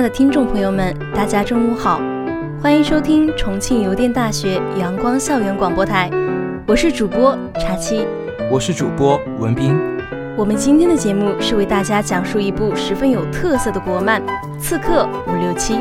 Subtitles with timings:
[0.00, 2.00] 爱的听众朋友们，大家中午好，
[2.62, 6.10] 欢迎收听重庆邮电大学阳光校园广播台，
[6.66, 8.06] 我是主播茶七，
[8.50, 9.78] 我是主播文斌。
[10.38, 14.22] 我们今天的节目是为大家讲述一部十分有特色的国漫
[14.58, 15.74] 《刺客伍六七》。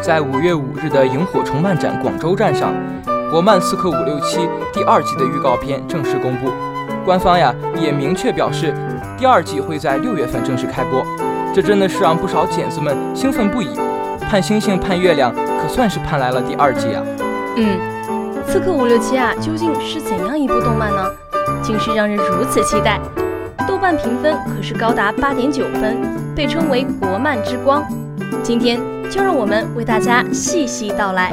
[0.00, 2.72] 在五月五日的萤火虫漫展广州站上，
[3.28, 4.38] 国漫《刺客伍六七》
[4.72, 6.52] 第二季的预告片正式公布，
[7.04, 8.72] 官方呀也明确表示，
[9.18, 11.04] 第二季会在六月份正式开播。
[11.54, 13.68] 这真的是让不少剪子们兴奋不已，
[14.20, 17.02] 盼星星盼月亮，可算是盼来了第二季啊！
[17.56, 17.78] 嗯，
[18.46, 21.04] 刺客伍六七啊，究竟是怎样一部动漫呢？
[21.62, 22.98] 竟是让人如此期待。
[23.68, 25.98] 豆瓣评分可是高达八点九分，
[26.34, 27.84] 被称为国漫之光。
[28.42, 28.80] 今天
[29.10, 31.30] 就让我们为大家细细道来。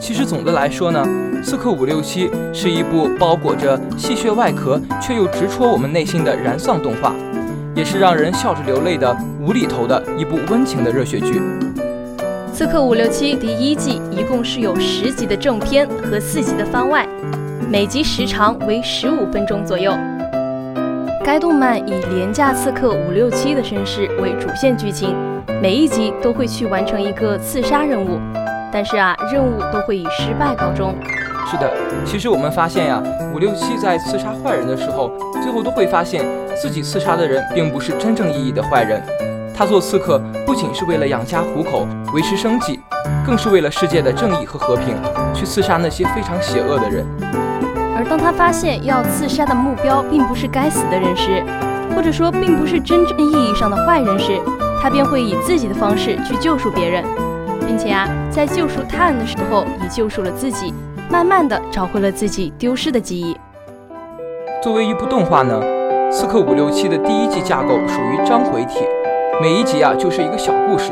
[0.00, 1.04] 其实总的来说呢，
[1.42, 7.12] 刺客伍六七是一部包裹着戏谑外壳却又直戳我们内心的燃丧动画。
[7.80, 11.40] 也是让人笑着流泪的无厘头的一部温情的热血剧。
[12.52, 17.08] 《刺客伍六七》第一季一共是有十集的正片和四集的番外，
[17.70, 19.96] 每集时长为十五分钟左右。
[21.24, 25.16] 该动漫以廉价刺客伍六七的身世为主线剧情，
[25.62, 28.20] 每一集都会去完成一个刺杀任务，
[28.70, 30.94] 但是啊，任务都会以失败告终。
[31.50, 31.72] 是的，
[32.04, 33.02] 其实我们发现呀，
[33.34, 35.10] 伍六七在刺杀坏人的时候，
[35.42, 36.22] 最后都会发现。
[36.60, 39.02] 自己刺杀的人并不是真正意义的坏人，
[39.56, 42.78] 他做刺客不仅是为了养家糊口、维持生计，
[43.24, 44.94] 更是为了世界的正义和和平，
[45.32, 47.06] 去刺杀那些非常邪恶的人。
[47.96, 51.42] 而当他发现要刺杀的目标并不是该死的人时，
[51.96, 54.38] 或者说并不是真正意义上的坏人时，
[54.82, 57.02] 他便会以自己的方式去救赎别人，
[57.66, 60.74] 并且啊，在救赎他人的时候也救赎了自己，
[61.10, 63.34] 慢慢的找回了自己丢失的记忆。
[64.62, 65.58] 作为一部动画呢？
[66.10, 68.80] 《刺客伍六七》的第一季架构属于章回体，
[69.40, 70.90] 每一集啊就是一个小故事。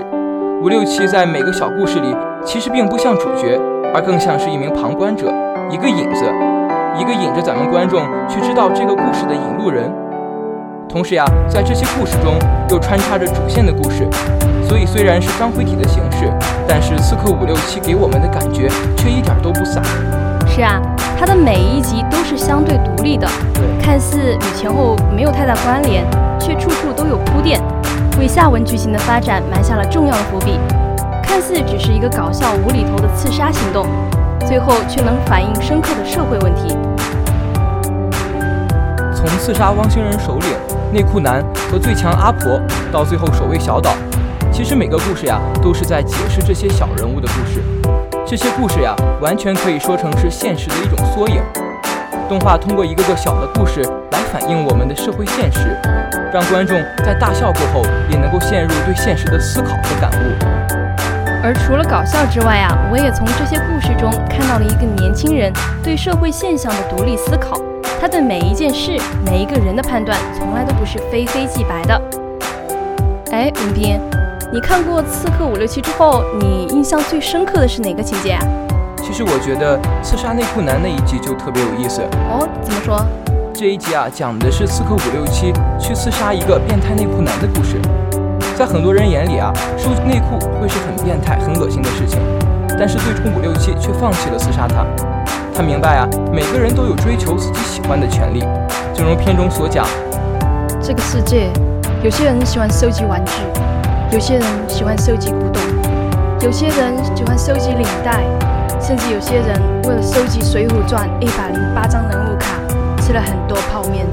[0.63, 2.15] 伍六七在每个小故事里，
[2.45, 3.61] 其实并不像主角，
[3.93, 5.27] 而更像是一名旁观者，
[5.71, 6.25] 一个引子，
[6.97, 9.93] 一个引着咱们观众去知道这个故事的引路人。
[10.89, 12.35] 同时呀，在这些故事中
[12.71, 14.09] 又穿插着主线的故事，
[14.69, 16.33] 所以虽然是章回体的形式，
[16.69, 19.83] 但是《刺客伍六七》给我们的感觉却一点都不散。
[20.47, 20.81] 是啊。
[21.19, 23.27] 它的每一集都是相对独立的，
[23.83, 26.09] 看似与前后没有太大关联，
[26.39, 27.61] 却处处都有铺垫，
[28.21, 30.61] 为下文剧情的发展埋下了重要的伏笔。
[31.21, 33.85] 看似只是一个搞笑无厘头的刺杀行动，
[34.47, 36.77] 最后却能反映深刻的社会问题。
[39.13, 40.49] 从刺杀汪星人首领
[40.93, 42.61] 内裤男和最强阿婆，
[42.93, 43.91] 到最后守卫小岛，
[44.53, 47.61] 其实每个故事呀，都是在解释这些小人物的故事。
[48.31, 51.41] 这些故事呀，完全可以说成是现实的一种缩影。
[52.29, 53.81] 动画通过一个个小的故事
[54.13, 55.75] 来反映我们的社会现实，
[56.31, 60.45] 让观众在大笑过后也能够陷入对现实的思考和感悟。
[61.43, 65.51] 而除了搞笑之外啊，我也从这些故事中看到了一个年轻人
[65.83, 67.59] 对社会现象的独立思考。
[67.99, 71.99] 他对每一件事、每一个人的判断，从来都不是非黑即白的。
[73.31, 73.99] 哎，文斌。
[74.51, 78.41] 你看过《刺客伍六七》之后，你印象最深刻的是哪个情节啊？
[78.97, 82.01] 其实我觉得刺杀内裤男那一集就特别有意思
[82.31, 82.49] 哦。
[82.63, 83.05] 怎么说？
[83.53, 87.77] 这一集啊，讲的是刺客伍六七去刺杀一个变态内裤男的故事。
[88.57, 92.19] 在很多人眼里啊，收集内裤会是很变态、很恶心的事情，
[92.71, 94.83] 但是最终伍六七却放弃了刺杀他。
[95.53, 98.41] 他明白啊，每个人都有追求自己喜欢的权利。
[98.95, 99.87] 正如片中所讲，
[100.81, 101.51] 这个世界
[102.03, 103.33] 有些人喜欢收集玩具。
[104.11, 105.63] 有些人喜欢收集古董，
[106.41, 108.25] 有些人喜欢收集领带，
[108.81, 112.55] 甚至有些人为了收集《水浒传》一百零八张人物卡，
[113.03, 114.07] 吃了很多泡面。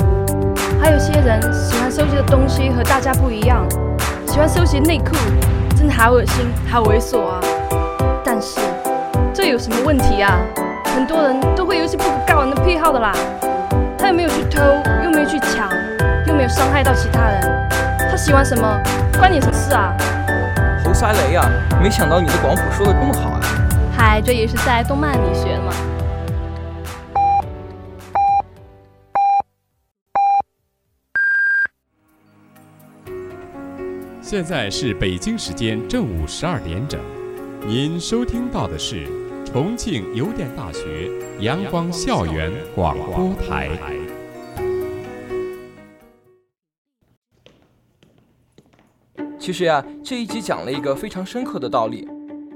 [0.81, 3.65] 还有些人喜欢收集的东西和大家不一样，
[4.27, 5.15] 喜欢收集内裤，
[5.77, 7.39] 真的好恶心，好猥琐啊！
[8.24, 8.59] 但是
[9.33, 10.42] 这有什么问题啊？
[10.94, 13.13] 很多人都会有一些不可告人的癖好的啦。
[13.97, 14.62] 他又没有去偷，
[15.06, 15.69] 又没有去抢，
[16.27, 17.65] 又没有伤害到其他人，
[18.16, 18.82] 他喜欢什么？
[19.20, 19.94] 关你什么事啊？
[20.86, 21.52] 猴塞雷啊！
[21.84, 23.42] 没想到你的广谱说的这么好啊！
[23.94, 25.74] 嗨，这也是在动漫里学的嘛。
[34.22, 36.98] 现在是北京时间正午十二点整，
[37.68, 39.06] 您收听到的是
[39.46, 43.72] 重庆邮电大学阳光校园广播台。
[49.45, 52.07] 其实呀，这一集讲了一个非常深刻的道理：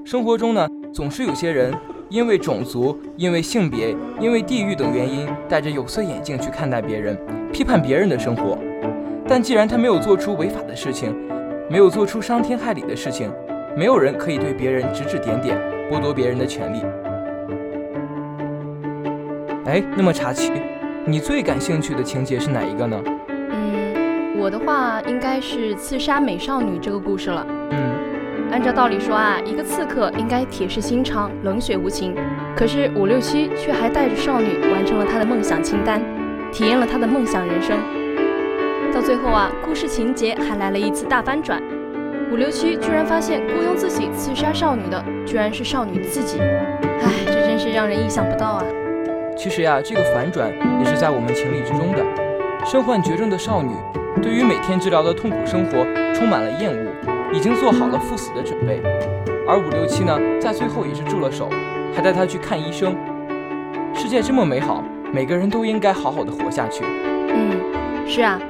[0.04, 1.72] 生活中呢，总是有些人
[2.08, 7.16] 因为种族、因为性别、因为地域等原因，戴着有色眼镜去看待别人，
[7.52, 8.58] 批判别人的生活。
[9.24, 11.16] 但既然他没有做出违法的事情，
[11.70, 13.32] 没有做出伤天害理的事情，
[13.76, 15.56] 没有人可以对别人指指点点，
[15.88, 16.82] 剥夺别人的权利。
[19.66, 20.50] 哎，那么茶七，
[21.04, 23.00] 你最感兴趣的情节是哪一个呢？
[24.40, 27.46] 嗯，我的话应该是刺杀美少女这个故事了。
[27.70, 27.78] 嗯，
[28.50, 32.14] 按照道理说啊，一个刺客应该铁石心肠、冷血无情，
[32.56, 36.00] 可是五六七却还带着少女完成了他的梦想清单，
[36.50, 37.78] 体验了他的梦想人生。
[38.94, 41.62] 到最后啊，故事情节还来了一次大翻转，
[42.32, 46.40] 五六七居然发现雇佣自己刺杀少女的，居然是少女自己。
[46.40, 48.64] 唉，这真是让人意想不到啊！
[49.36, 50.50] 其实呀，这个反转
[50.80, 52.04] 也是在我们情理之中的。
[52.66, 53.70] 身患绝症的少女，
[54.22, 56.90] 对于每天治疗的痛苦生活充满了厌恶，
[57.32, 58.80] 已经做好了赴死的准备。
[59.48, 61.48] 而五六七呢，在最后也是住了手，
[61.94, 62.96] 还带他去看医生。
[63.94, 66.84] 世界这么美好，每个人都应该好好的活下去。
[66.84, 68.40] 嗯，是啊。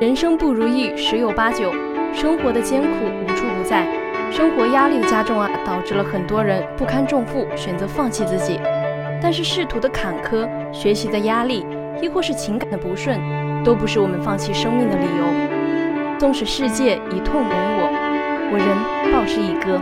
[0.00, 1.70] 人生不如意十有八九，
[2.14, 2.88] 生活的艰苦
[3.22, 3.86] 无处不在，
[4.30, 8.58] 生活压力的加重啊，导致了很多人不堪重负，选择放弃自己。
[9.22, 11.66] 但是仕途的坎坷、学习的压力，
[12.00, 13.20] 亦或是情感的不顺，
[13.64, 16.18] 都不是我们放弃生命的理由。
[16.18, 17.88] 纵使世界以痛吻我，
[18.52, 19.80] 我仍报之以歌。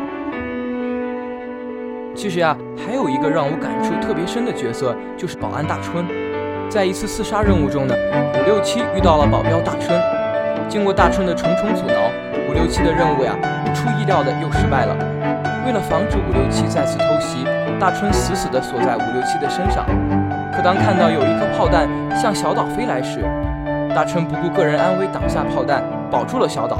[2.14, 6.04] 其实呀，还有一个让我感触特别深的角色，就是保安大春。
[6.68, 7.94] 在一次刺杀任务中呢，
[8.40, 9.98] 五六七遇到了保镖大春。
[10.68, 12.10] 经过大春的重重阻挠，
[12.48, 13.34] 五六七的任务呀，
[13.64, 14.94] 不出意料的又失败了。
[15.64, 17.44] 为了防止五六七再次偷袭，
[17.80, 19.86] 大春死死地锁在五六七的身上。
[20.52, 23.20] 可当看到有一颗炮弹向小岛飞来时，
[23.94, 26.78] 大春不顾个人安危，挡下炮弹，保住了小岛。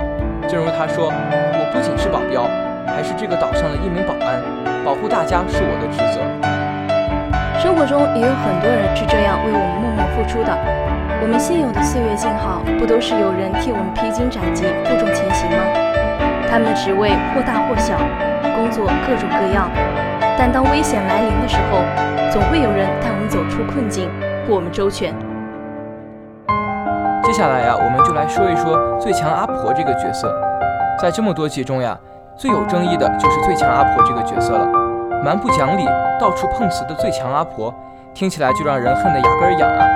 [0.48, 2.46] 正如他说：“我不仅是保镖，
[2.86, 4.38] 还是这个岛上的一名保安，
[4.84, 6.20] 保护大家是我的职责。”
[7.58, 10.52] 生活中也有很多人是这样为我们默默付出的。
[11.20, 15.58] 我们现有的岁月静好，不都是有人替我们披荆斩棘、负重前行吗？
[16.48, 17.98] 他们的职位或大或小，
[18.54, 19.68] 工作各种各样，
[20.38, 21.82] 但当危险来临的时候，
[22.30, 24.08] 总会有人带我们走出困境，
[24.46, 25.12] 护我们周全。
[27.28, 30.34] 接下来呀，我们就来说一说最强阿婆这个角色。
[30.98, 31.94] 在这么多集中呀，
[32.38, 34.66] 最有争议的就是最强阿婆这个角色了。
[35.22, 35.84] 蛮不讲理、
[36.18, 37.72] 到处碰瓷的最强阿婆，
[38.14, 39.86] 听起来就让人恨得牙根痒啊！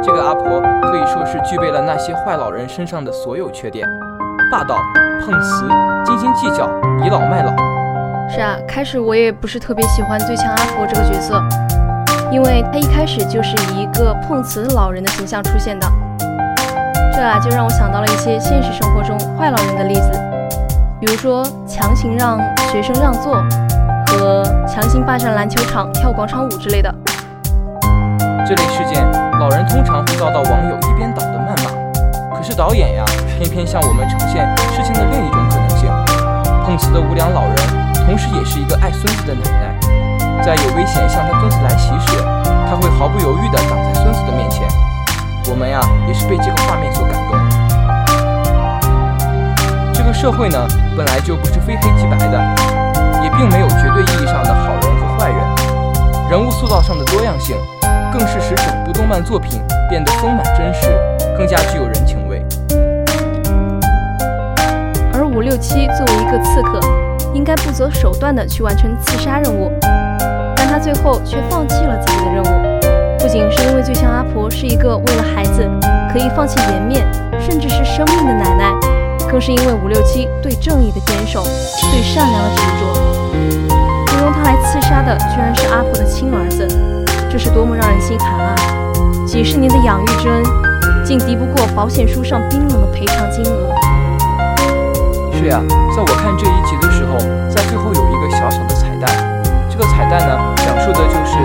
[0.00, 3.84] 这个阿婆可以说是具备了那些坏老人身上的所有缺点：
[4.52, 4.76] 霸道、
[5.20, 5.68] 碰瓷、
[6.04, 6.70] 斤斤计较、
[7.04, 7.50] 倚老卖老。
[8.30, 11.42] 是啊，开始我也不是特别喜欢最强阿婆这个角色，
[12.30, 15.84] 因为她一开始就是以一个碰瓷老人的形象出现的。
[17.22, 20.10] 这啊，就让我想到了一些现实生活中坏老人的例子，
[20.98, 22.36] 比如说强行让
[22.72, 23.40] 学生让座。
[24.08, 26.92] 和强行霸占篮球场、跳广场舞之类的，
[28.44, 29.08] 这类事件，
[29.38, 32.36] 老人通常会遭到网友一边倒的谩骂。
[32.36, 33.04] 可是导演呀，
[33.38, 35.88] 偏偏向我们呈现事情的另一种可能性：
[36.66, 37.56] 碰瓷的无良老人，
[38.04, 40.42] 同时也是一个爱孙子的奶奶。
[40.42, 42.20] 在有危险向他孙子来袭时，
[42.68, 44.66] 他会毫不犹豫地挡在孙子的面前。
[45.52, 45.78] 我们呀，
[46.08, 47.36] 也是被这个画面所感动。
[49.92, 50.56] 这个社会呢，
[50.96, 52.40] 本来就不是非黑即白的。
[53.22, 55.38] 也并没有绝对意义上的好人和坏人，
[56.30, 57.54] 人物塑造上的多样性，
[58.10, 60.88] 更是使整部动漫作品变得丰满真实，
[61.36, 62.42] 更加具有人情味。
[65.12, 66.80] 而五六七作为一个刺客，
[67.34, 69.70] 应该不择手段的去完成刺杀任务，
[70.56, 72.80] 但他最后却放弃了自己的任务，
[73.22, 75.64] 不仅是因为最强阿婆是一个为了孩子
[76.12, 77.06] 可以放弃颜面，
[77.40, 78.74] 甚至是生命的奶奶，
[79.30, 82.92] 更是因为五六七对正义的坚守，对善良的执着。
[84.10, 86.66] 雇佣他来刺杀的，居然是阿婆的亲儿子，
[87.30, 88.56] 这是多么让人心寒啊！
[89.24, 90.42] 几十年的养育之恩，
[91.04, 93.72] 竟敌不过保险书上冰冷的赔偿金额。
[95.38, 95.62] 是呀，
[95.94, 97.16] 在我看这一集的时候，
[97.48, 99.08] 在最后有一个小小的彩蛋。
[99.70, 100.36] 这个彩蛋呢，
[100.82, 101.38] 述的就是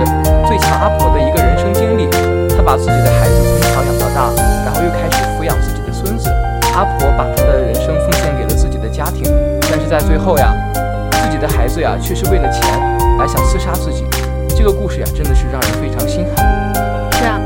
[0.48, 2.10] 最强阿婆的一个人生经历。
[2.56, 4.34] 她把自己的孩子从小养到大，
[4.66, 6.30] 然后又开始抚养自己的孙子。
[6.76, 9.24] 阿婆把她的人生奉献给了自己的家庭，
[9.70, 10.54] 但是在最后呀。
[11.24, 12.62] 自己的孩子呀，却是为了钱
[13.20, 14.06] 来想刺杀自己。
[14.56, 16.74] 这个故事呀，真的是让人非常心寒。
[17.12, 17.38] 是啊，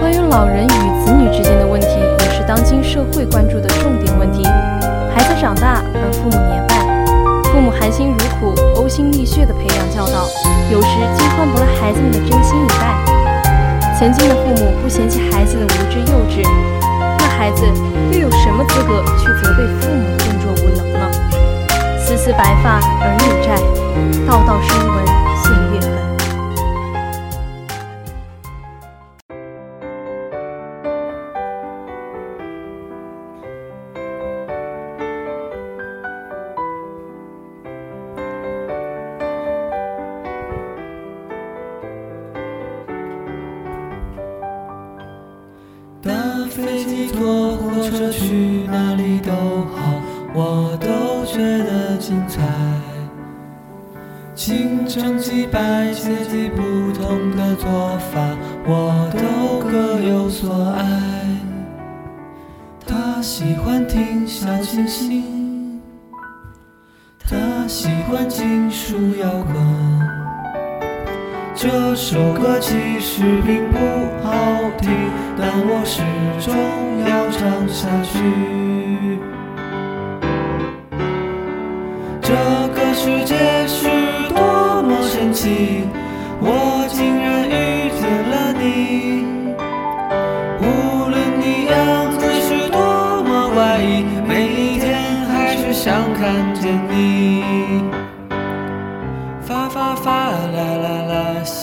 [0.00, 1.88] 关于老人与子女之间的问题，
[2.20, 4.44] 也是当今社会关注的重点问题。
[5.14, 8.54] 孩子长大而父母年迈，父母含辛茹苦、
[8.94, 10.28] 心沥血的培养教导，
[10.70, 12.94] 有时竟换不了孩子们的真心以待。
[13.98, 16.48] 曾经的父母不嫌弃孩子的无知幼稚，
[17.18, 17.66] 那孩子
[18.12, 21.10] 又有什么资格去责备父母的笨拙无能呢？
[21.98, 23.56] 丝丝白发儿女债，
[24.28, 25.04] 道道声闻
[46.04, 46.12] 搭
[46.50, 50.02] 飞机、坐火车去哪里都好，
[50.34, 52.42] 我都觉得精彩。
[54.34, 61.00] 清蒸鸡、白切鸡，不同的做法，我都各有所爱。
[62.86, 65.80] 他喜欢听小清新，
[67.18, 69.73] 他喜欢金属摇滚。
[71.64, 73.78] 这首歌其实并不
[74.22, 74.34] 好
[74.82, 74.90] 听，
[75.38, 76.02] 但我始
[76.38, 76.52] 终
[77.08, 78.20] 要唱下去。
[82.20, 82.34] 这
[82.74, 83.88] 个世界是
[84.28, 85.88] 多么神奇，
[86.38, 89.24] 我竟然遇见了你。
[90.60, 90.62] 无
[91.08, 97.13] 论你样子是多么怪异，每一天还是想看见你。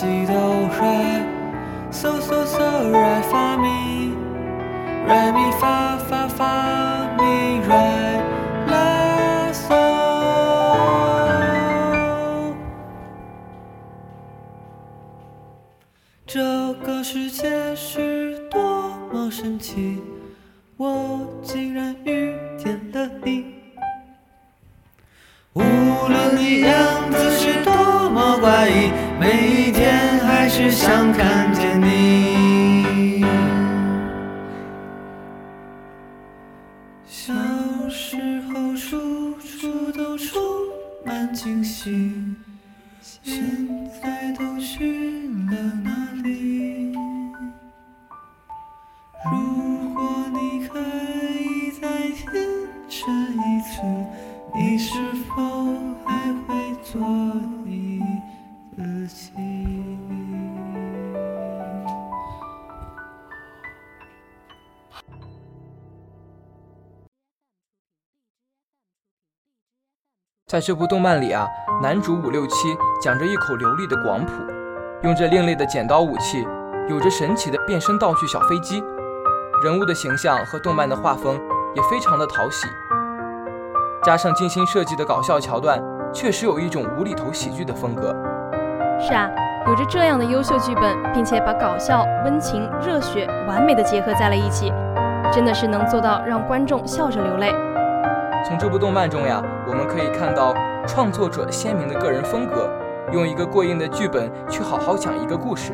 [0.02, 1.22] 西哆来
[1.92, 4.12] ，so so so 来发咪，
[5.08, 5.41] 来咪
[70.48, 71.48] 在这部动漫里啊，
[71.82, 74.34] 男主五六七讲着一口流利的广普，
[75.02, 76.46] 用着另类的剪刀武器，
[76.90, 78.84] 有着神奇的变身道具小飞机，
[79.64, 81.40] 人物的形象和动漫的画风
[81.74, 82.68] 也非常的讨喜。
[84.04, 85.82] 加上精心设计的搞笑桥段，
[86.14, 88.14] 确实有一种无厘头喜剧的风格。
[89.02, 89.30] 是啊，
[89.66, 94.72] 有着这样的优秀剧本，并且把搞笑、温情、热血完美的结合在了一起，
[95.32, 97.52] 真的是能做到让观众笑着流泪。
[98.46, 100.54] 从这部动漫中呀，我们可以看到
[100.86, 102.70] 创作者鲜明的个人风格，
[103.12, 105.74] 用一个过硬的剧本去好好讲一个故事，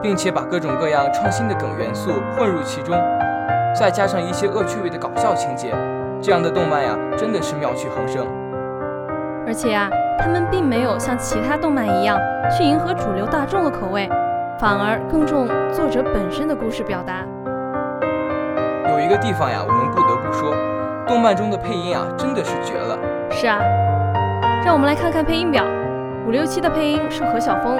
[0.00, 2.94] 并且把各种各样创新的梗元素混入其中，
[3.74, 5.74] 再加上一些恶趣味的搞笑情节。
[6.22, 8.24] 这样的动漫呀，真的是妙趣横生。
[9.46, 9.88] 而且啊，
[10.20, 12.18] 他们并没有像其他动漫一样
[12.50, 14.08] 去迎合主流大众的口味，
[14.58, 17.24] 反而更重作者本身的故事表达。
[18.90, 20.54] 有一个地方呀，我们不得不说，
[21.06, 22.98] 动漫中的配音啊，真的是绝了。
[23.30, 23.58] 是啊，
[24.62, 25.64] 让我们来看看配音表。
[26.26, 27.78] 五六七的配音是何晓峰，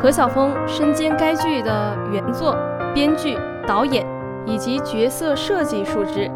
[0.00, 2.56] 何晓峰身兼该剧的原作、
[2.94, 3.36] 编剧、
[3.66, 4.06] 导演
[4.46, 6.30] 以及角色设计数职。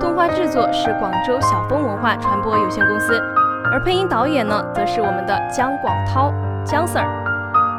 [0.00, 3.20] 动画制作是广州小峰文化传播有限公司，
[3.70, 6.32] 而配音导演呢，则是我们的姜广涛，
[6.64, 7.04] 姜 Sir。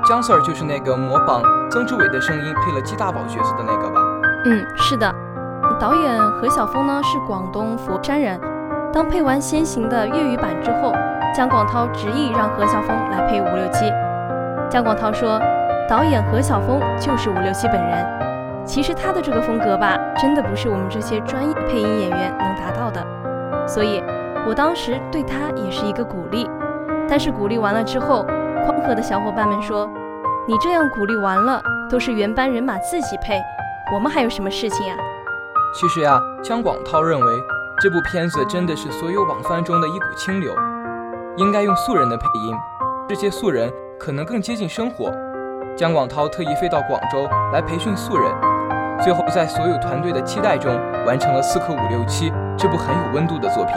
[0.07, 4.01] 姜 Sir 就是那个模仿曾志伟的声音配了鸡大宝角色的那个吧？
[4.45, 5.13] 嗯，是的。
[5.79, 8.39] 导演何晓峰呢是广东佛山人，
[8.93, 10.93] 当配完先行的粤语版之后，
[11.33, 13.91] 姜广涛执意让何晓峰来配五六七。
[14.69, 15.39] 姜广涛说，
[15.89, 18.05] 导演何晓峰就是五六七本人。
[18.65, 23.03] 其实他的这个风格吧，真的不是我们这些专业配音演员能达到的，
[23.67, 24.03] 所以
[24.47, 26.49] 我当时对他也是一个鼓励。
[27.09, 28.23] 但是鼓励完了之后，
[28.65, 29.89] 宽和的小伙伴们说
[30.47, 33.41] ：“你这样鼓励完了，都是原班人马自己配，
[33.91, 34.95] 我们还有什么事情啊？”
[35.73, 37.25] 其实呀，姜广涛认为
[37.81, 40.53] 这部片子真的是所有网番中的一股清流，
[41.37, 42.55] 应该用素人的配音，
[43.07, 45.11] 这些素人可能更接近生活。
[45.75, 48.31] 姜广涛特意飞到广州来培训素人。
[49.01, 50.71] 最后，在所有团队的期待中，
[51.07, 53.73] 完成了《刺客伍六七》这部很有温度的作品。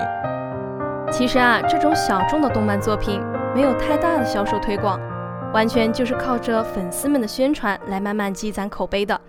[1.13, 3.21] 其实啊，这种小众的动漫作品
[3.55, 4.99] 没有太大的销售推广，
[5.53, 9.21] 完全就是靠着粉丝们的宣传来慢慢积攒口碑的。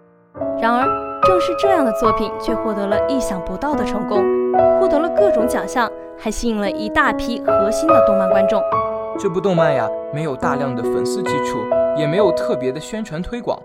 [0.61, 0.85] 然而，
[1.23, 4.23] 正是这样的作品却获得了意想不到的成功，
[4.79, 8.63] 获得了各种奖项，还吸引了一大批核心的动漫观众。
[9.19, 11.59] 这部动漫呀，没有大量的粉丝基础，
[11.97, 13.59] 也没有特别的宣传推广，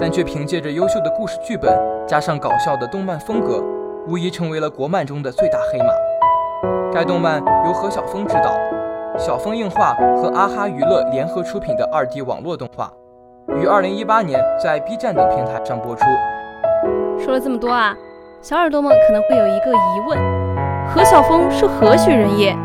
[0.00, 1.70] 但却凭借着优秀的故事剧本，
[2.06, 3.62] 加上搞笑的动漫风格，
[4.06, 6.07] 无疑成为了国漫中的最大黑马。
[6.92, 8.52] 该动漫由何小峰执导，
[9.18, 12.90] 小峰映画和阿哈娱乐联合出品的二 D 网络动画，
[13.60, 16.04] 于二零一八年在 B 站等平台上播出。
[17.18, 17.94] 说了这么多啊，
[18.42, 20.18] 小耳朵们可能会有一个疑问：
[20.88, 22.56] 何小峰是何许人也？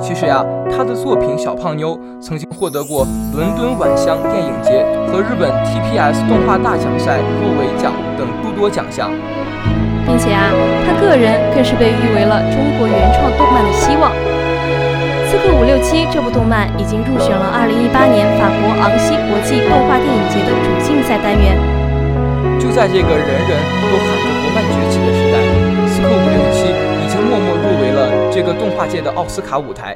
[0.00, 9.10] 其实呀，他的作品《小胖妞》曾经获得过伦敦晚香电影节和日本 TPS 动画大奖赛入围奖等诸多奖项。
[10.08, 10.48] 并且啊，
[10.88, 14.10] 他个人更是被誉为了中国原创动漫的希望。
[15.30, 21.52] 《刺客伍六七》这部动漫已经入选了2018年法国昂西国际动画电影节的主竞赛单元。
[22.58, 23.52] 就在这个人人
[23.84, 25.36] 都喊着国漫崛起的时代，
[25.92, 29.94] 《刺客伍六七》已经默默入围了这个动画界的奥斯卡舞台，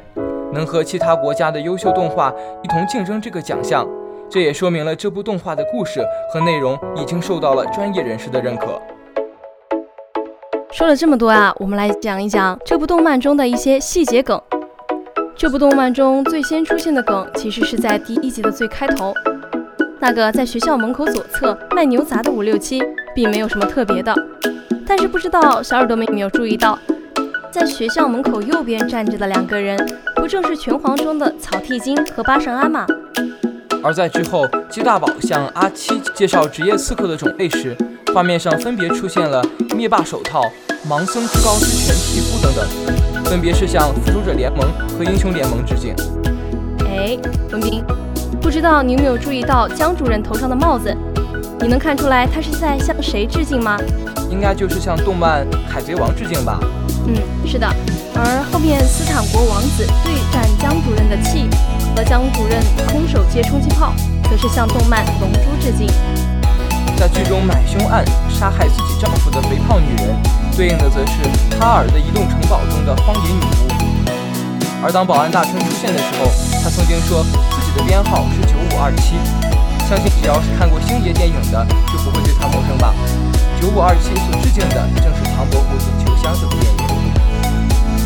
[0.53, 2.31] 能和其他国家的优秀动画
[2.63, 3.89] 一同竞争这个奖项，
[4.29, 8.81] 这也说明了这部动画的故事和内容已经受到了专业人士的认可。
[10.73, 14.41] 说了这么多啊，我们来讲一讲这部动漫中的一些细节梗。
[15.37, 19.13] 这部动漫中最先出现的梗，其实是在第一集的最开头，
[20.01, 22.83] 那个在学校门口左侧卖牛杂的五六七，
[23.15, 24.15] 并没有什么特别的。
[24.87, 26.79] 但是不知道小耳朵们有没有注意到，
[27.51, 29.79] 在学校门口右边站着的两个人，
[30.17, 32.87] 不正是拳皇中的草剃金和八神庵吗？
[33.85, 37.77] 而在之后，鸡大宝向阿七介绍职业刺客的种类时，
[38.15, 39.43] 画面上分别出现了
[39.75, 40.43] 灭霸手套、
[40.87, 45.95] 盲僧之高之拳皮肤等等，分别是向复仇者联盟和英雄联盟致敬。
[46.87, 47.17] 哎，
[47.51, 47.83] 文斌，
[48.41, 50.95] 不知道你有没有注意到江主任头上的帽子？
[51.61, 53.79] 你能看出来他是在向谁致敬吗？
[54.31, 56.61] 应该就是向动漫《海贼王》致敬吧？
[57.07, 57.15] 嗯，
[57.47, 57.67] 是的。
[58.15, 61.49] 而后面斯坦国王子对战江主任的气
[61.97, 63.95] 和江主任空手接冲击炮，
[64.31, 65.87] 则是向动漫《龙珠》致敬。
[67.03, 70.15] 在剧中买凶案杀害自己丈夫的肥胖女人，
[70.57, 71.19] 对应的则是
[71.59, 73.67] 哈尔的移动城堡中的荒野女巫。
[74.81, 76.31] 而当保安大春出现的时候，
[76.63, 79.19] 他曾经说自己的编号是九五二七。
[79.91, 82.95] 相信只要是看过星爷电影的，就不会对他陌生吧？
[83.61, 86.87] 九五二七所致敬的正是唐伯虎点秋香这部电影。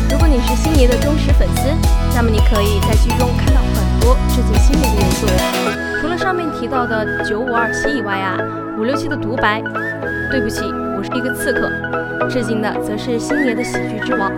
[0.09, 1.69] 如果你是星爷的忠实粉丝，
[2.15, 5.29] 那么你可以在剧中看到很多致敬星爷的元素。
[6.01, 8.33] 除了上面提到的九五二七以外啊，
[8.77, 9.59] 五六七的独白
[10.29, 10.61] “对不起，
[10.95, 11.67] 我是一个刺客”，
[12.29, 14.31] 致敬的则是星爷的喜剧之王。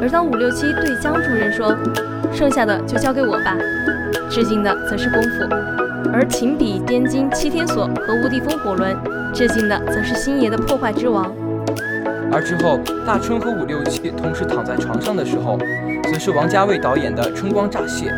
[0.00, 1.72] 而当五六七对江主任说
[2.34, 3.56] “剩下的就交给我吧”，
[4.28, 5.46] 致敬的则是功夫。
[6.12, 8.96] 而情比天金七天锁和无敌风火轮，
[9.32, 11.32] 致敬的则是星爷的破坏之王。
[12.32, 15.56] 而之后，大春和五六七同时躺在床上的时候，
[16.12, 18.12] 则是王家卫导演的春光乍泄。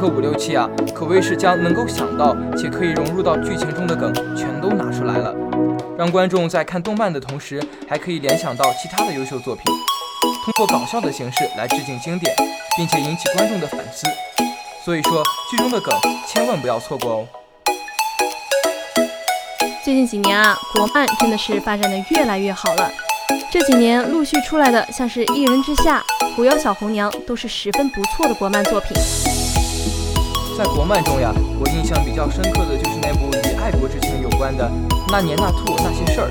[0.00, 5.34] 刺客伍六七啊，可谓是将能够想到且可以融入到剧情中的梗全都拿出来了，
[5.98, 9.62] 让观众在看动漫的同时，还可以联想到其他的优秀作品，
[10.42, 12.34] 通过搞笑的形式来致敬经典，
[12.78, 14.06] 并且引起观众的反思。
[14.82, 15.94] 所以说，剧中的梗
[16.26, 17.28] 千万不要错过哦。
[19.84, 22.90] 最近几年啊，国漫真的是发展的越来越好了。
[23.52, 26.02] 这几年陆续出来的，像是《一人之下》
[26.36, 28.96] 《狐妖小红娘》，都是十分不错的国漫作品。
[30.60, 34.68] 在国漫中呀，我印象比较深刻的就是那部与爱国之情有关的
[35.10, 36.28] 《那年那兔那些事儿》。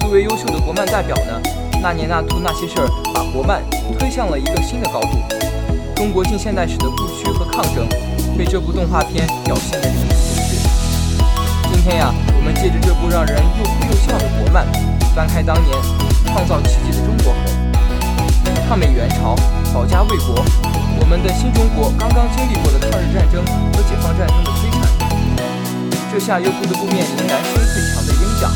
[0.00, 1.38] 作为优秀的国漫代表呢，
[1.80, 3.62] 《那年那兔那些事儿》把国漫
[3.96, 5.22] 推向了一个新的高度。
[5.94, 7.86] 中国近现代史的不屈和抗争，
[8.36, 10.58] 被这部动画片表现得淋漓尽致。
[11.70, 14.66] 今天呀，我们借着这部让人又哭又笑的国漫，
[15.14, 15.78] 翻开当年
[16.26, 19.36] 创造奇迹的中国后，抗美援朝、
[19.72, 20.42] 保家卫国，
[21.08, 23.40] 我们的新中国刚刚经历过的抗日战争
[23.72, 24.84] 和解放战争的摧残，
[26.12, 28.52] 这下又不得不面临南星最强的鹰将，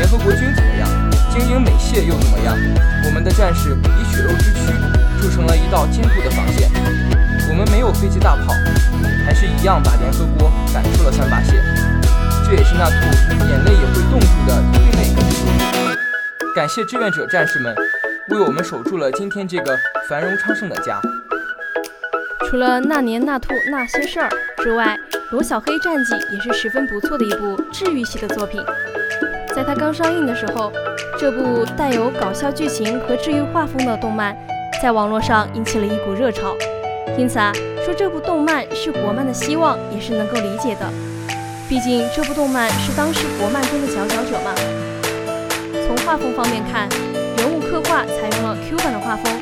[0.00, 0.88] 联合国军怎么样？
[1.28, 2.56] 精英美械又怎么样？
[3.04, 4.72] 我们的战士以血肉之躯。
[5.20, 6.66] 筑成了一道坚固的防线。
[7.50, 8.54] 我们没有飞机大炮，
[9.26, 11.60] 还是一样把联合国赶出了三八线。
[12.48, 12.96] 这也是那兔
[13.52, 15.12] 眼泪也会冻住的催泪。
[16.56, 17.76] 感谢志愿者战士们，
[18.30, 19.78] 为我们守住了今天这个
[20.08, 20.98] 繁荣昌盛的家。
[22.52, 24.94] 除了那年那兔那些事儿之外，
[25.30, 28.62] 《罗小黑战记》也是十分不错的一部治愈系的作品。
[29.56, 30.70] 在它刚上映的时候，
[31.18, 34.36] 这部带有搞笑剧情和治愈画风的动漫，
[34.82, 36.54] 在网络上引起了一股热潮。
[37.16, 37.50] 因此啊，
[37.86, 40.86] 说这部动漫是国漫的希望，也是能够理解的。
[41.70, 44.52] 毕竟这部动漫是当时国漫中的佼佼者嘛。
[45.86, 46.86] 从画风方面看，
[47.38, 49.32] 人物刻画采用了 Q 版的画风，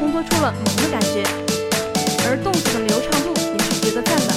[0.00, 1.22] 烘托出了萌的感觉，
[2.26, 4.34] 而动作的流畅度也是值得赞的。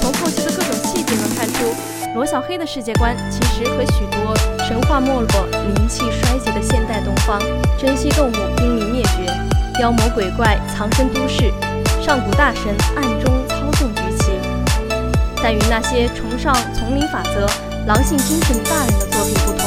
[0.00, 1.74] 从后期的各种细节能看出，
[2.14, 4.34] 罗小黑的世界观其实和许多
[4.66, 7.40] 神话没落、灵气衰竭的现代东方，
[7.78, 9.26] 珍稀动物濒临灭绝，
[9.80, 11.52] 妖魔鬼怪藏身都市。
[12.00, 14.32] 上古大神暗中操纵局旗，
[15.42, 17.46] 但与那些崇尚丛林法则、
[17.86, 19.60] 狼性精神大人的作品不同，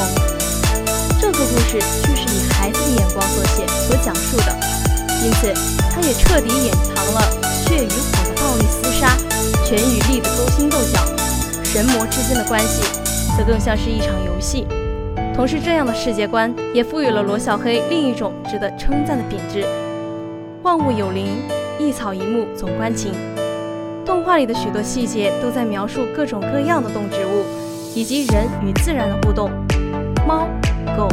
[1.20, 4.56] 这个故事却是以孩子的眼光所写、所讲述的，
[5.22, 5.54] 因此
[5.94, 9.16] 它也彻底掩藏了血与火的暴力厮杀、
[9.64, 11.00] 权与力的勾心斗角，
[11.64, 12.82] 神魔之间的关系
[13.36, 14.66] 则更像是一场游戏。
[15.34, 19.64] 同时，这样的世界观也赋予了罗小黑另一种值得称赞的品质：
[20.62, 21.36] 万物有灵。
[21.78, 23.12] 一草一木总关情，
[24.04, 27.44] 动画里的许多细节都在描述各种各样的动植物，
[27.92, 29.50] 以及人与自然的互动。
[30.28, 30.46] 猫、
[30.96, 31.08] 狗、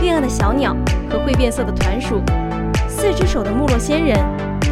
[0.00, 0.74] 恋爱的小鸟
[1.08, 2.20] 和会变色的团鼠，
[2.88, 4.18] 四只手的木洛仙人，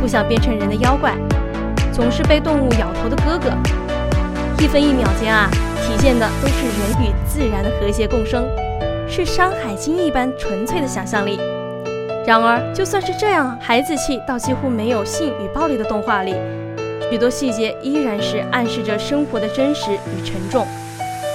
[0.06, 1.16] 不想变成人的妖怪，
[1.92, 3.50] 总是被动物咬头的哥哥。
[4.62, 5.50] 一分一秒间啊，
[5.82, 8.46] 体现的都是人与自然的和谐共生，
[9.08, 11.40] 是《山海经》一般纯粹的想象力。
[12.24, 16.36] 然而，就算是这样孩子气到几乎没有性与暴力的动画里，
[17.10, 20.64] 许多细节依然是暗示着生活的真实与沉重。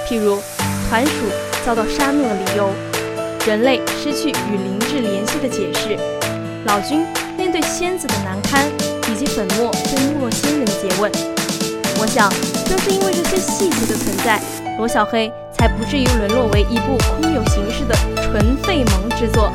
[0.08, 0.40] 譬如，
[0.88, 1.12] 团鼠
[1.62, 2.70] 遭到杀戮的理由，
[3.46, 5.94] 人类失去与灵智联系的解释，
[6.64, 7.04] 老君
[7.52, 8.66] 对仙子的难堪，
[9.10, 11.12] 以及粉末对木洛仙人的诘问。
[12.00, 12.28] 我想，
[12.64, 14.40] 正是因为这些细节的存在，
[14.78, 19.52] 罗小黑才不至于沦落为一部空有形式的纯废萌之作。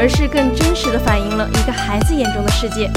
[0.00, 2.88] 而是更真实的反映了一个孩子眼中的世界。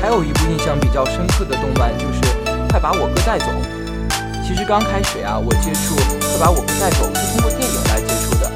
[0.00, 2.20] 还有一部印象比较深刻的动漫就是
[2.70, 3.44] 《快把我哥带走》。
[4.42, 8.50] 其实刚开始呀，我接触《快把我哥带走》是通过电影来接触的，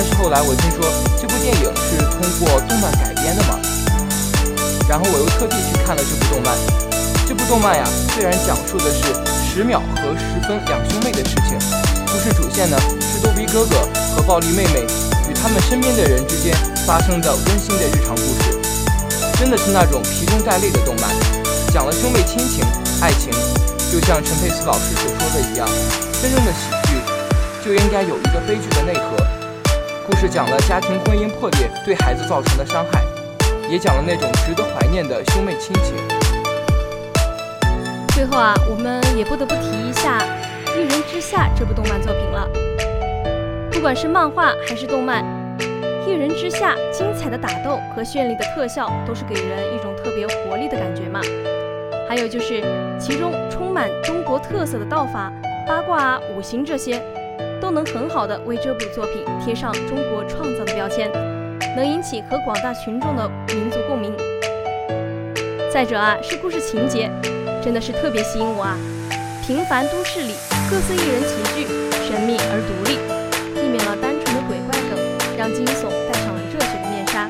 [0.00, 0.80] 但是后来我听说
[1.20, 3.60] 这部电影是通过动漫改编的嘛，
[4.88, 6.56] 然后我又特地去看了这部动漫。
[7.28, 9.12] 这部动漫呀，虽然讲述的是
[9.44, 11.52] 十秒和十分两兄妹的事情，
[12.08, 12.80] 故事主线呢
[13.12, 13.76] 是逗比哥哥
[14.16, 14.88] 和暴力妹妹
[15.28, 15.36] 与。
[15.36, 16.56] 他们身边的人之间
[16.88, 18.56] 发生的温馨的日常故事，
[19.36, 21.12] 真的是那种皮中带泪的动漫，
[21.76, 22.64] 讲了兄妹亲情、
[23.04, 23.28] 爱情，
[23.92, 25.68] 就像陈佩斯老师所说的一样，
[26.24, 26.96] 真正的喜剧
[27.60, 29.20] 就应该有一个悲剧的内核。
[30.06, 33.02] 故事讲了家庭婚姻破裂对孩子造成的伤害，
[33.68, 35.94] 也讲了那种值得怀念的兄妹亲情。
[38.14, 40.18] 最后啊，我们也不得不提一下
[40.76, 42.48] 《一人之下》这部动漫作品了。
[43.70, 45.24] 不管是漫画还是动漫，
[46.06, 51.20] 《一人之下》精彩的打斗和绚丽的特效都是给人一种特别活力的感觉嘛。
[52.08, 52.62] 还有就是
[52.98, 55.32] 其中充满中国特色的道法、
[55.66, 57.00] 八卦啊、五行这些，
[57.60, 61.10] 都能很好的为这部作品贴上中国创造的标签，
[61.76, 64.12] 能引起和广大群众的民族共鸣。
[65.72, 67.10] 再者啊，是故事情节，
[67.62, 68.76] 真的是特别吸引我啊！
[69.46, 70.34] 平凡都市里
[70.70, 71.66] 各色艺人齐聚，
[72.08, 72.98] 神秘而独立。
[73.54, 74.98] 避免了单纯的鬼怪梗，
[75.36, 77.28] 让惊悚戴上了热血的面纱，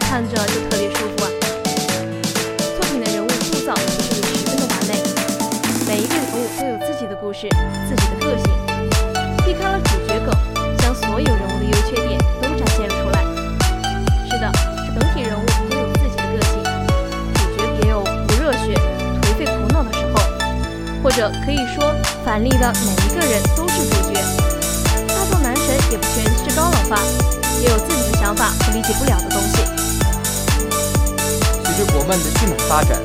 [0.00, 1.30] 看着就特别舒服啊！
[2.74, 4.90] 作品的人物塑造其实也十分的完美，
[5.86, 7.48] 每一个人物都有自己的故事、
[7.88, 8.69] 自己的个性，
[9.60, 10.32] 避开了主角梗，
[10.78, 13.20] 将所有人物的优缺点都展现了出来。
[14.24, 14.50] 是的，
[14.88, 16.64] 整体人物都有自己的个性，
[17.34, 18.72] 主角也有不热血、
[19.20, 20.22] 颓废苦恼的时候，
[21.02, 21.94] 或者可以说，
[22.24, 24.24] 反例的每一个人都是主角。
[25.08, 26.98] 大众男神也不全是高冷范，
[27.60, 29.60] 也有自己的想法和理解不了的东西。
[31.62, 32.96] 随着国漫的迅猛发展，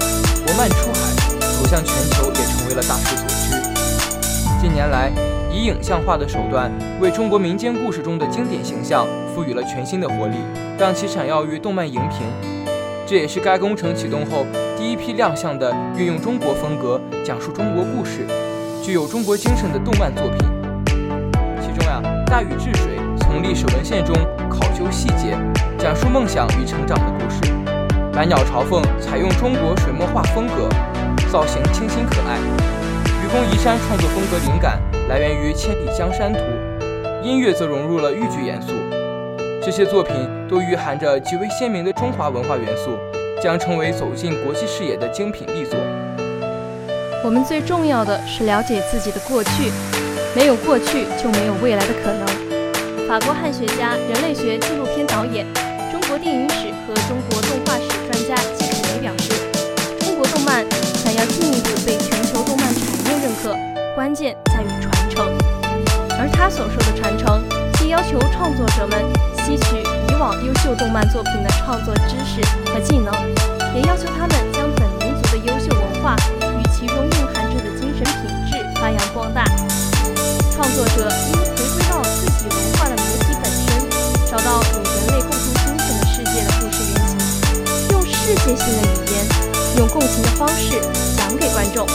[0.45, 1.11] 国漫出海
[1.59, 3.51] 走向全球也成为了大势所趋。
[4.61, 5.11] 近年来，
[5.55, 10.35] 以影像化的手段为中国民间故事中的经典形象赋予了全新的活力，
[10.77, 12.27] 让其闪耀于动漫荧屏。
[13.07, 14.45] 这也是该工程启动后
[14.77, 18.27] 第一批亮相的运用中国风格、讲述中国故事、
[18.83, 20.37] 具有中国精神的动漫作品。
[21.61, 24.13] 其中呀大禹治水从历史文献中
[24.49, 25.37] 考究细节，
[25.77, 27.39] 讲述梦想与成长的故事。
[28.11, 30.67] 百鸟朝凤采用中国水墨画风格，
[31.31, 32.84] 造型清新可爱。
[33.35, 36.39] 愚公移山创作风格灵感来源于《千里江山图》，
[37.21, 38.71] 音乐则融入了豫剧元素。
[39.61, 40.15] 这些作品
[40.47, 42.97] 都蕴含着极为鲜明的中华文化元素，
[43.43, 45.77] 将成为走进国际视野的精品力作。
[47.25, 49.69] 我们最重要的是了解自己的过去。
[50.33, 52.25] 没有过去就没有未来的可能。
[53.05, 55.45] 法国汉学家、人类学纪录片导演、
[55.91, 57.94] 中国电影史和中国动画史
[63.95, 65.25] 关键在于传承。
[66.19, 67.41] 而他所说的传承，
[67.79, 68.99] 既要求创作者们
[69.39, 69.79] 吸取
[70.12, 73.13] 以往优秀动漫作品的创作知识和技能，
[73.73, 76.13] 也要求他们将本民族的优秀文化
[76.60, 79.45] 与其中蕴含着的精神品质发扬光大。
[80.51, 83.79] 创作者应回归到自己文化的母体本身，
[84.29, 87.15] 找到与人类共同精神的世界的故事原型，
[87.91, 89.15] 用世界性的语言，
[89.79, 90.81] 用共情的方式
[91.15, 91.88] 讲给观众，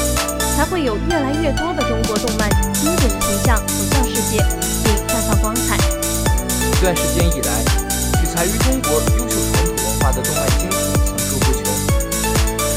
[0.61, 4.45] 才会有越来越多的中国动漫经典形象走向世界，
[4.85, 5.75] 并绽放光彩。
[5.75, 7.65] 一段时间以来，
[8.21, 11.65] 取材于中国优秀传统文化的动漫精品层出不穷，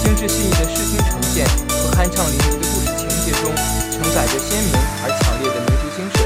[0.01, 3.51] 精致细腻的视听呈现和酣畅淋漓的故事情节中，
[3.91, 4.71] 承载着鲜明
[5.03, 6.23] 而强烈的民族精神，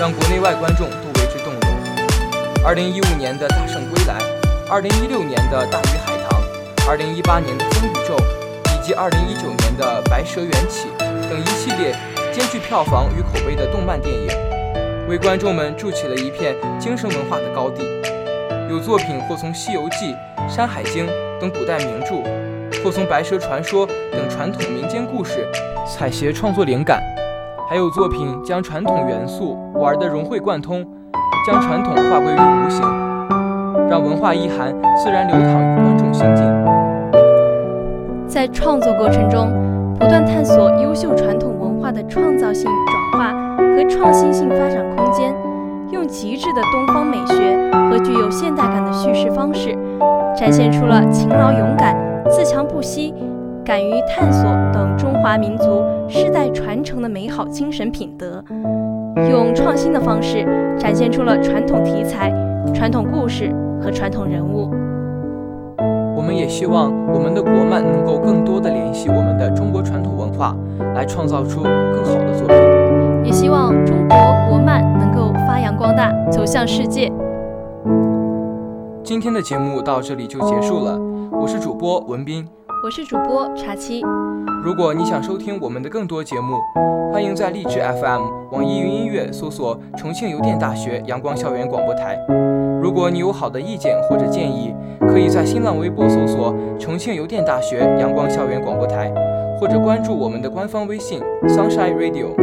[0.00, 2.64] 让国内外观众都为之动容。
[2.64, 4.14] 二零一五年的《大圣归来》，
[4.70, 6.40] 二零一六年的《大鱼海棠》，
[6.88, 8.16] 二零一八年的《风宇宙》，
[8.86, 10.86] 及二零一九年的《白蛇缘起》
[11.28, 11.92] 等一系列
[12.32, 14.28] 兼具票房与口碑的动漫电影。
[15.08, 17.82] 为观众们筑起了一片精神文化的高地。
[18.70, 20.14] 有作品或从《西游记》
[20.48, 21.04] 《山海经》
[21.40, 22.22] 等古代名著，
[22.84, 25.44] 或从《白蛇传说》等传统民间故事
[25.84, 27.00] 采撷创作灵感；
[27.68, 30.86] 还有作品将传统元素玩得融会贯通，
[31.44, 32.80] 将传统化归于无形，
[33.88, 36.55] 让文化意涵自然流淌于观众心境。
[38.46, 39.48] 在创作过程中，
[39.98, 42.70] 不断探索优秀传统文化的创造性
[43.10, 45.34] 转化和创新性发展空间，
[45.90, 47.34] 用极致的东方美学
[47.90, 49.76] 和具有现代感的叙事方式，
[50.36, 51.96] 展现出了勤劳勇敢、
[52.30, 53.12] 自强不息、
[53.64, 58.44] 敢于探索等中华民族世代传承的美好精神品德。
[59.28, 60.46] 用创新的方式，
[60.78, 62.32] 展现出了传统题材、
[62.72, 64.70] 传统故事和传统人物。
[66.16, 70.56] 我们也希望我们的国漫能够更多的联系我们的中国传统文化，
[70.94, 72.56] 来创造出更好的作品。
[73.22, 74.16] 也希望中国
[74.48, 77.12] 国漫能够发扬光大，走向世界。
[79.04, 80.98] 今天的节目到这里就结束了，
[81.32, 82.48] 我是主播文斌，
[82.82, 84.02] 我是主播茶七。
[84.64, 86.56] 如果你想收听我们的更多节目，
[87.12, 92.18] 欢迎在荔枝 FM、网易云音乐搜索“重庆邮电大学阳光校园广播台”。
[92.82, 94.74] 如果你有好的意见或者建议，
[95.08, 99.12] 可以在新浪微博搜索“重庆邮电大学阳光校园广播台”，
[99.58, 102.34] 或者关注我们的官方微信 “Sunshine Radio”。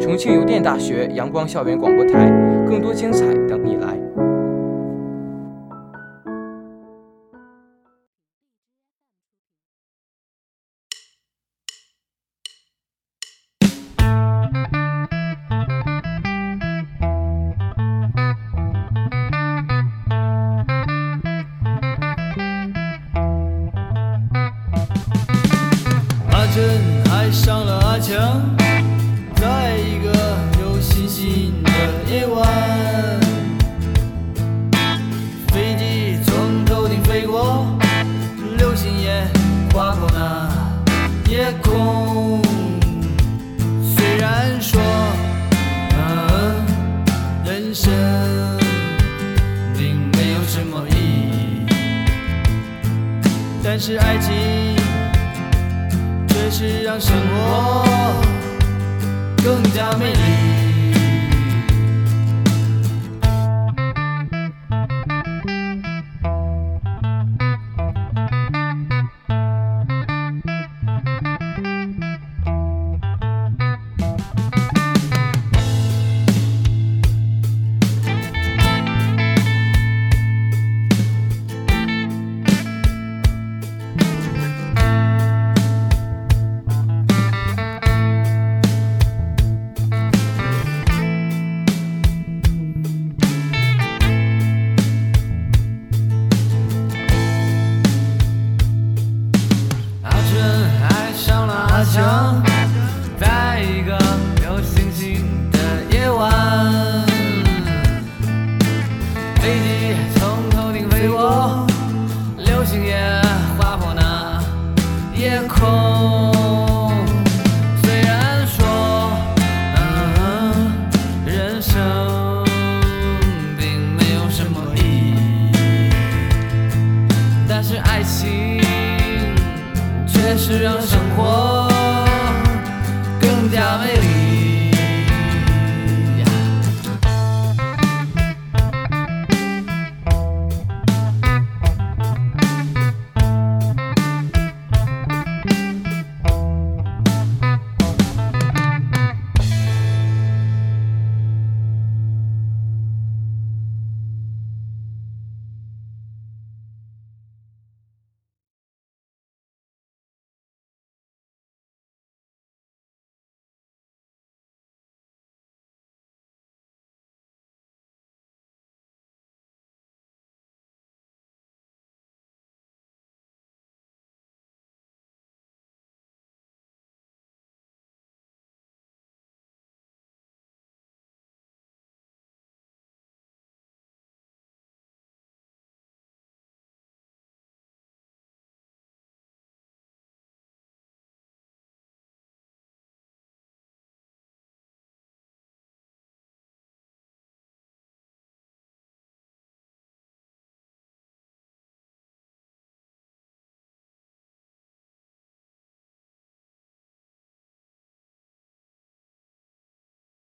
[0.00, 2.30] 重庆邮电大学阳光校园广播台，
[2.66, 3.99] 更多精彩等你来。
[53.80, 54.80] 是爱情。
[56.28, 57.84] 却是让生活
[59.42, 60.49] 更加美丽。